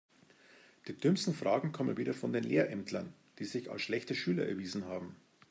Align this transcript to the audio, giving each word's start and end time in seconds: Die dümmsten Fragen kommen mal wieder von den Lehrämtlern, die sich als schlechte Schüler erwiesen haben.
Die 0.87 0.97
dümmsten 0.97 1.31
Fragen 1.35 1.71
kommen 1.71 1.91
mal 1.93 1.97
wieder 1.97 2.15
von 2.15 2.33
den 2.33 2.43
Lehrämtlern, 2.43 3.13
die 3.37 3.45
sich 3.45 3.69
als 3.69 3.83
schlechte 3.83 4.15
Schüler 4.15 4.47
erwiesen 4.47 4.85
haben. 4.85 5.15